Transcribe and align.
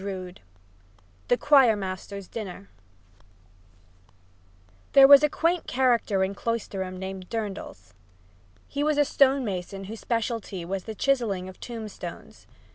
III 0.03 0.33
THE 1.27 1.37
CHOIR 1.37 1.75
MASTER'S 1.75 2.27
DINNER 2.27 2.69
There 4.93 5.07
was 5.07 5.21
a 5.21 5.29
quaint 5.29 5.67
character 5.67 6.23
in 6.23 6.33
Cloisterham 6.33 6.97
named 6.97 7.29
Durdles. 7.29 7.93
He 8.67 8.83
was 8.83 8.97
a 8.97 9.05
stone 9.05 9.45
mason 9.45 9.83
whose 9.83 9.99
specialty 9.99 10.65
was 10.65 10.85
the 10.85 10.95
chiseling 10.95 11.47
of 11.47 11.59
tombstones. 11.59 12.47